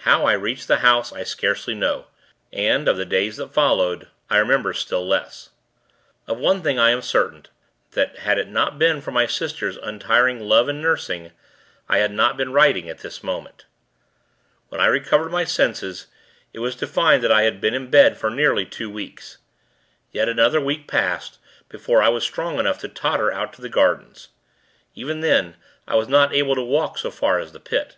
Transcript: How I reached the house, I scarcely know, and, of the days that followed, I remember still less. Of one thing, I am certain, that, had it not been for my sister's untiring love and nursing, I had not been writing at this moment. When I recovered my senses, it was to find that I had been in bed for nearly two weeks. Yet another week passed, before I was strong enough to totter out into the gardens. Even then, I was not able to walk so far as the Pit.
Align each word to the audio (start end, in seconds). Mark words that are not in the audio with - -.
How 0.00 0.26
I 0.26 0.34
reached 0.34 0.68
the 0.68 0.80
house, 0.84 1.10
I 1.10 1.22
scarcely 1.22 1.74
know, 1.74 2.08
and, 2.52 2.86
of 2.86 2.98
the 2.98 3.06
days 3.06 3.38
that 3.38 3.54
followed, 3.54 4.08
I 4.28 4.36
remember 4.36 4.74
still 4.74 5.08
less. 5.08 5.48
Of 6.26 6.36
one 6.36 6.60
thing, 6.62 6.78
I 6.78 6.90
am 6.90 7.00
certain, 7.00 7.46
that, 7.92 8.18
had 8.18 8.36
it 8.36 8.48
not 8.48 8.78
been 8.78 9.00
for 9.00 9.10
my 9.10 9.24
sister's 9.24 9.78
untiring 9.78 10.38
love 10.40 10.68
and 10.68 10.82
nursing, 10.82 11.32
I 11.88 11.96
had 12.00 12.12
not 12.12 12.36
been 12.36 12.52
writing 12.52 12.90
at 12.90 12.98
this 12.98 13.22
moment. 13.22 13.64
When 14.68 14.82
I 14.82 14.86
recovered 14.86 15.30
my 15.30 15.44
senses, 15.44 16.08
it 16.52 16.58
was 16.58 16.76
to 16.76 16.86
find 16.86 17.24
that 17.24 17.32
I 17.32 17.44
had 17.44 17.58
been 17.58 17.72
in 17.72 17.88
bed 17.88 18.18
for 18.18 18.28
nearly 18.28 18.66
two 18.66 18.90
weeks. 18.90 19.38
Yet 20.12 20.28
another 20.28 20.60
week 20.60 20.86
passed, 20.86 21.38
before 21.70 22.02
I 22.02 22.10
was 22.10 22.24
strong 22.24 22.58
enough 22.58 22.80
to 22.80 22.88
totter 22.88 23.32
out 23.32 23.48
into 23.48 23.62
the 23.62 23.70
gardens. 23.70 24.28
Even 24.94 25.22
then, 25.22 25.56
I 25.88 25.94
was 25.94 26.06
not 26.08 26.34
able 26.34 26.54
to 26.54 26.60
walk 26.62 26.98
so 26.98 27.10
far 27.10 27.38
as 27.38 27.52
the 27.52 27.60
Pit. 27.60 27.96